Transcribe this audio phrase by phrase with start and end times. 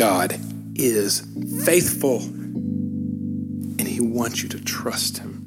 [0.00, 0.40] God
[0.76, 1.26] is
[1.62, 5.46] faithful, and He wants you to trust Him.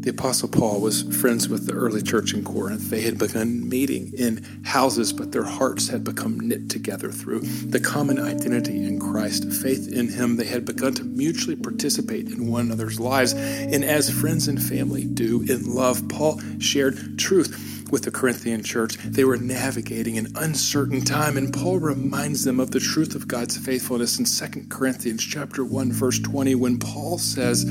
[0.00, 2.90] The Apostle Paul was friends with the early church in Corinth.
[2.90, 7.78] They had begun meeting in houses, but their hearts had become knit together through the
[7.78, 10.34] common identity in Christ, faith in Him.
[10.34, 13.34] They had begun to mutually participate in one another's lives.
[13.34, 18.96] And as friends and family do in love, Paul shared truth with the Corinthian church.
[18.96, 23.56] They were navigating an uncertain time, and Paul reminds them of the truth of God's
[23.56, 27.64] faithfulness in 2 Corinthians chapter 1, verse 20, when Paul says,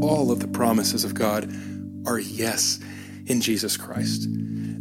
[0.00, 1.52] all of the promises of God
[2.06, 2.78] are yes
[3.26, 4.28] in Jesus Christ.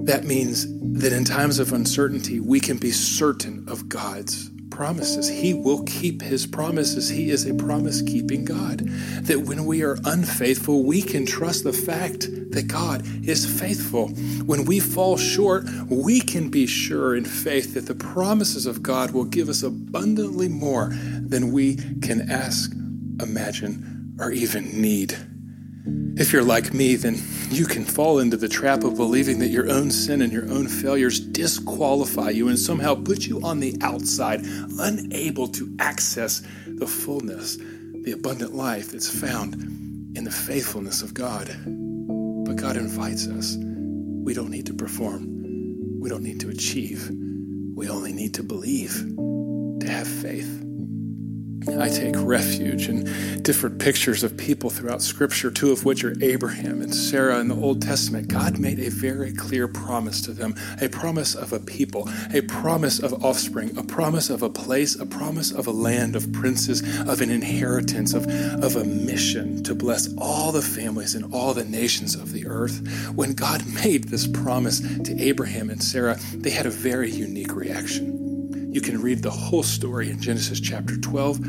[0.05, 0.67] That means
[0.99, 5.27] that in times of uncertainty, we can be certain of God's promises.
[5.27, 7.09] He will keep his promises.
[7.09, 8.87] He is a promise keeping God.
[9.23, 14.07] That when we are unfaithful, we can trust the fact that God is faithful.
[14.45, 19.11] When we fall short, we can be sure in faith that the promises of God
[19.11, 22.71] will give us abundantly more than we can ask,
[23.21, 25.15] imagine, or even need.
[26.17, 27.17] If you're like me, then
[27.49, 30.67] you can fall into the trap of believing that your own sin and your own
[30.67, 34.41] failures disqualify you and somehow put you on the outside,
[34.79, 37.57] unable to access the fullness,
[38.03, 39.55] the abundant life that's found
[40.17, 41.55] in the faithfulness of God.
[42.49, 43.57] But God invites us.
[43.59, 47.07] We don't need to perform, we don't need to achieve,
[47.75, 49.05] we only need to believe,
[49.81, 50.58] to have faith.
[51.67, 56.81] I take refuge in different pictures of people throughout Scripture, two of which are Abraham
[56.81, 58.27] and Sarah in the Old Testament.
[58.27, 62.99] God made a very clear promise to them a promise of a people, a promise
[62.99, 67.21] of offspring, a promise of a place, a promise of a land, of princes, of
[67.21, 68.25] an inheritance, of,
[68.63, 73.11] of a mission to bless all the families and all the nations of the earth.
[73.15, 78.18] When God made this promise to Abraham and Sarah, they had a very unique reaction.
[78.71, 81.39] You can read the whole story in Genesis chapter 12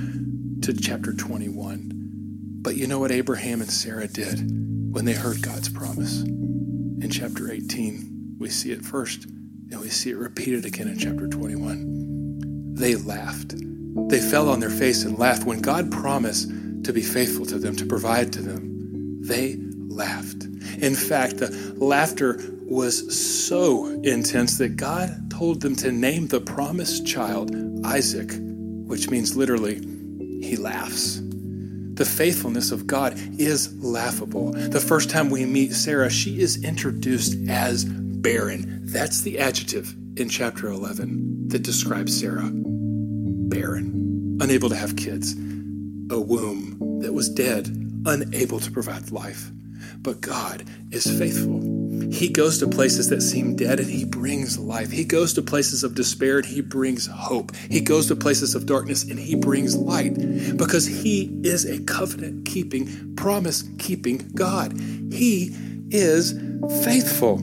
[0.62, 1.90] to chapter 21.
[2.62, 4.40] But you know what Abraham and Sarah did
[4.90, 6.22] when they heard God's promise?
[6.22, 11.28] In chapter 18, we see it first, and we see it repeated again in chapter
[11.28, 12.74] 21.
[12.74, 13.54] They laughed.
[14.08, 15.44] They fell on their face and laughed.
[15.44, 16.48] When God promised
[16.84, 19.58] to be faithful to them, to provide to them, they
[19.88, 20.44] laughed.
[20.78, 27.06] In fact, the laughter was so intense that God told them to name the promised
[27.06, 27.50] child
[27.82, 28.30] Isaac,
[28.84, 29.76] which means literally,
[30.42, 31.18] he laughs.
[31.22, 34.52] The faithfulness of God is laughable.
[34.52, 38.82] The first time we meet Sarah, she is introduced as barren.
[38.84, 45.32] That's the adjective in chapter 11 that describes Sarah barren, unable to have kids,
[46.10, 47.66] a womb that was dead,
[48.04, 49.50] unable to provide life.
[50.02, 51.79] But God is faithful.
[52.10, 54.90] He goes to places that seem dead and he brings life.
[54.90, 57.54] He goes to places of despair and he brings hope.
[57.70, 60.14] He goes to places of darkness and he brings light
[60.56, 64.72] because he is a covenant keeping, promise keeping God.
[65.12, 65.54] He
[65.90, 66.32] is
[66.82, 67.38] faithful.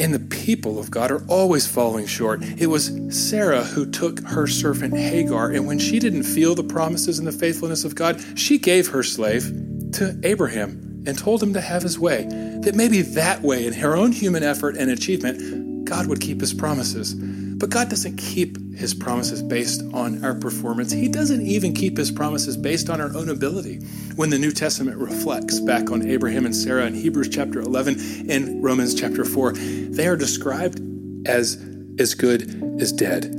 [0.00, 2.42] And the people of God are always falling short.
[2.42, 7.18] It was Sarah who took her servant Hagar, and when she didn't feel the promises
[7.18, 9.52] and the faithfulness of God, she gave her slave
[9.92, 12.26] to Abraham and told him to have his way
[12.62, 16.52] that maybe that way, in her own human effort and achievement, God would keep his
[16.52, 17.14] promises.
[17.14, 20.92] But God doesn't keep his promises based on our performance.
[20.92, 23.80] He doesn't even keep his promises based on our own ability.
[24.16, 28.64] When the New Testament reflects back on Abraham and Sarah in Hebrews chapter 11 and
[28.64, 30.80] Romans chapter 4, they are described
[31.26, 31.62] as
[31.98, 32.42] as good
[32.80, 33.30] as dead.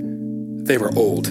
[0.67, 1.25] They were old.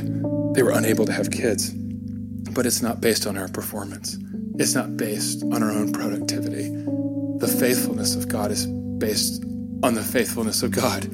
[0.55, 1.71] They were unable to have kids.
[1.71, 4.19] But it's not based on our performance.
[4.61, 6.69] It's not based on our own productivity.
[7.39, 9.43] The faithfulness of God is based
[9.83, 11.05] on the faithfulness of God.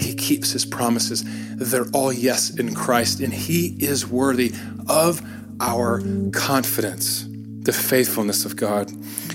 [0.00, 1.22] He keeps his promises.
[1.54, 4.52] They're all yes in Christ, and he is worthy
[4.88, 5.22] of
[5.60, 6.02] our
[6.32, 7.24] confidence.
[7.28, 8.90] The faithfulness of God.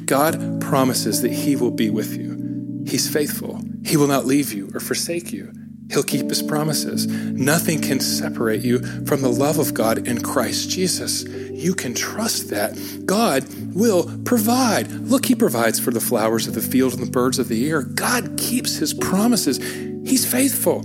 [0.06, 2.84] God promises that he will be with you.
[2.86, 3.62] He's faithful.
[3.86, 5.54] He will not leave you or forsake you.
[5.94, 7.06] He'll keep his promises.
[7.08, 11.24] Nothing can separate you from the love of God in Christ Jesus.
[11.24, 12.76] You can trust that.
[13.06, 13.46] God
[13.76, 14.90] will provide.
[14.92, 17.84] Look, he provides for the flowers of the field and the birds of the air.
[17.84, 19.58] God keeps his promises.
[19.58, 20.84] He's faithful.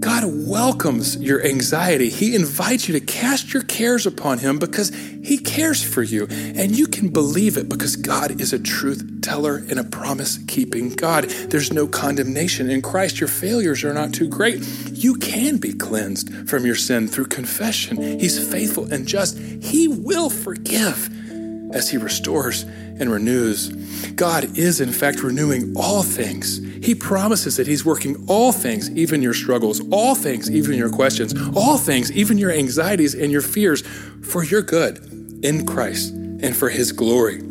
[0.00, 2.08] God welcomes your anxiety.
[2.08, 6.26] He invites you to cast your cares upon Him because He cares for you.
[6.30, 10.90] And you can believe it because God is a truth teller and a promise keeping
[10.90, 11.24] God.
[11.24, 13.20] There's no condemnation in Christ.
[13.20, 14.60] Your failures are not too great.
[14.92, 18.20] You can be cleansed from your sin through confession.
[18.20, 19.38] He's faithful and just.
[19.38, 21.10] He will forgive
[21.74, 23.68] as He restores and renews.
[24.12, 29.22] God is, in fact, renewing all things He promises that He's working all things, even
[29.22, 33.82] your struggles, all things, even your questions, all things, even your anxieties and your fears,
[34.22, 34.98] for your good
[35.42, 37.42] in Christ and for His glory.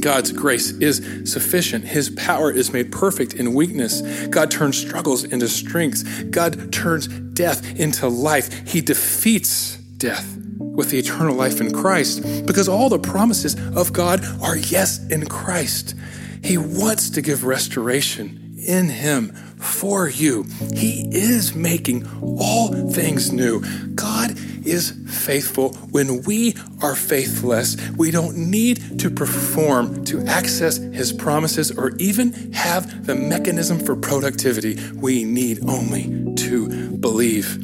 [0.00, 1.84] God's grace is sufficient.
[1.84, 4.00] His power is made perfect in weakness.
[4.28, 6.04] God turns struggles into strengths.
[6.24, 8.68] God turns death into life.
[8.68, 14.24] He defeats death with the eternal life in Christ because all the promises of God
[14.40, 15.94] are yes in Christ.
[16.42, 20.44] He wants to give restoration in Him for you.
[20.74, 23.62] He is making all things new.
[23.94, 25.72] God is faithful.
[25.90, 32.52] When we are faithless, we don't need to perform to access His promises or even
[32.52, 34.78] have the mechanism for productivity.
[34.94, 37.56] We need only to believe.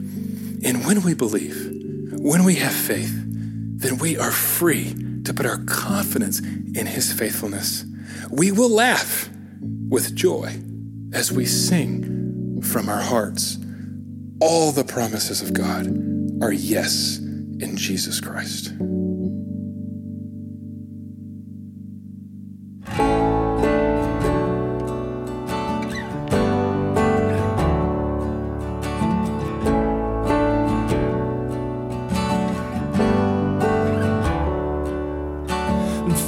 [0.64, 1.72] And when we believe,
[2.12, 7.84] when we have faith, then we are free to put our confidence in His faithfulness.
[8.30, 9.28] We will laugh
[9.88, 10.58] with joy
[11.14, 13.58] as we sing from our hearts.
[14.40, 15.86] All the promises of God
[16.42, 18.72] are yes in Jesus Christ.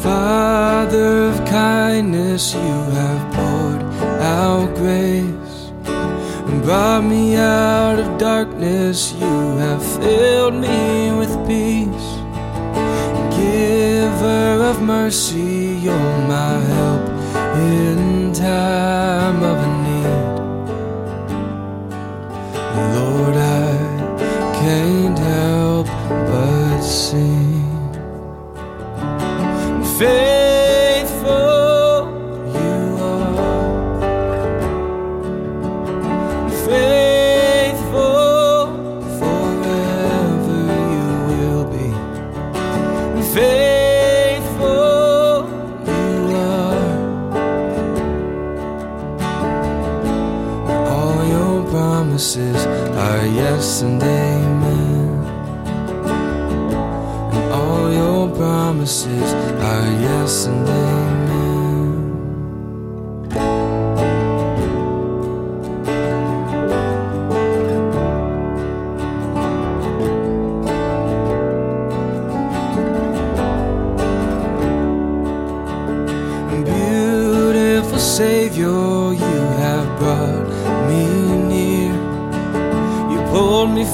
[0.03, 3.86] Father of kindness, you have poured
[4.27, 5.71] out grace
[6.49, 9.13] and brought me out of darkness.
[9.13, 12.09] You have filled me with peace.
[13.39, 17.05] Giver of mercy, you're my help
[17.71, 19.76] in time of need.
[53.83, 54.16] Are yes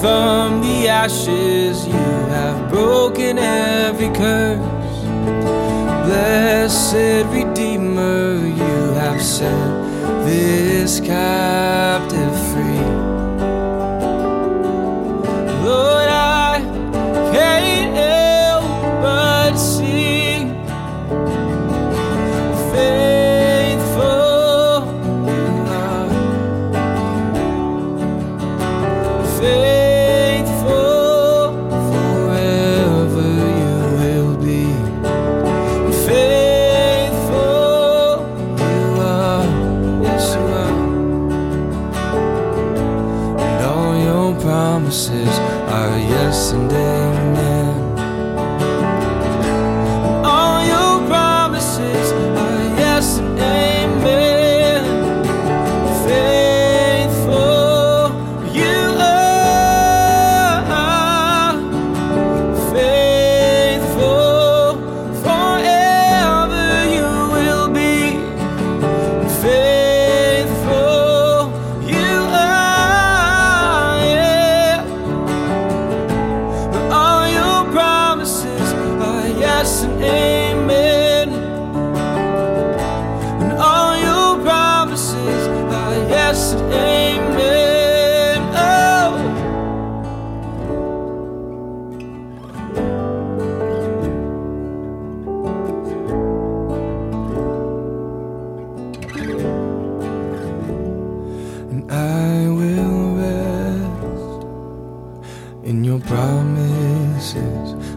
[0.02, 4.58] from the ashes, you have broken every curse.
[6.06, 11.51] Blessed Redeemer, you have set this captive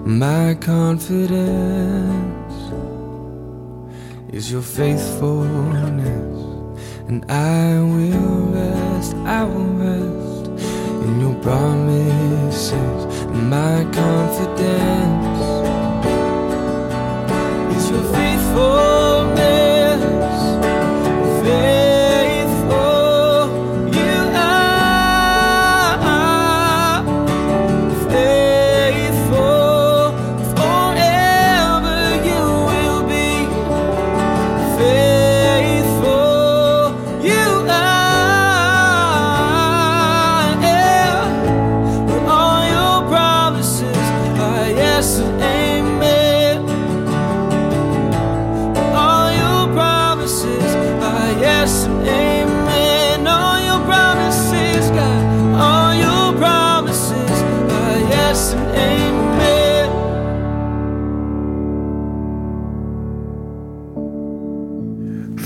[0.05, 1.25] My confidence
[4.31, 6.45] is your faithfulness.
[7.07, 10.47] And I will rest, I will rest
[11.05, 13.25] in your promises.
[13.49, 15.34] My confidence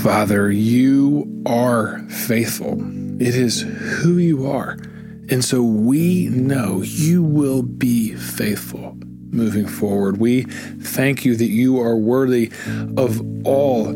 [0.02, 2.80] Father, you are faithful.
[3.20, 4.78] It is who you are.
[5.28, 8.96] And so we know you will be faithful
[9.30, 10.16] moving forward.
[10.16, 12.50] We thank you that you are worthy
[12.96, 13.88] of all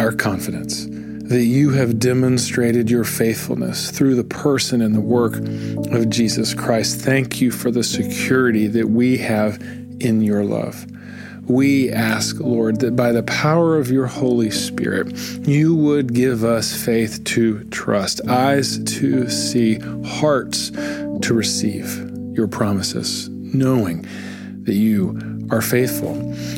[0.00, 0.86] our confidence,
[1.28, 5.36] that you have demonstrated your faithfulness through the person and the work
[5.92, 7.02] of Jesus Christ.
[7.02, 9.60] Thank you for the security that we have
[10.00, 10.89] in your love
[11.50, 15.12] we ask, Lord, that by the power of your Holy Spirit,
[15.46, 21.86] you would give us faith to trust, eyes to see, hearts to receive
[22.36, 24.06] your promises, knowing
[24.64, 25.18] that you
[25.50, 26.14] are faithful.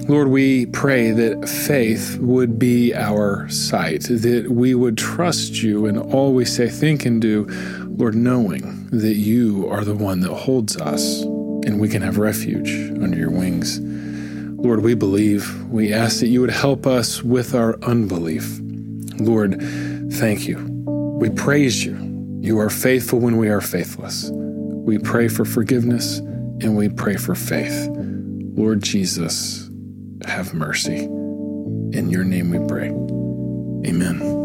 [0.08, 5.98] Lord, we pray that faith would be our sight, that we would trust you in
[5.98, 7.46] all we say, think, and do,
[7.96, 12.70] Lord, knowing that you are the one that holds us and we can have refuge
[13.02, 13.80] under your wings.
[14.62, 15.64] Lord, we believe.
[15.64, 18.60] We ask that you would help us with our unbelief.
[19.18, 19.60] Lord,
[20.12, 20.58] thank you.
[21.18, 21.96] We praise you.
[22.40, 24.30] You are faithful when we are faithless.
[24.32, 27.88] We pray for forgiveness and we pray for faith.
[28.54, 29.68] Lord Jesus,
[30.26, 31.04] have mercy.
[31.04, 32.88] In your name we pray.
[33.88, 34.41] Amen.